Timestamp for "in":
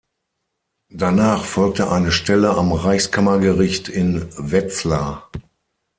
3.87-4.27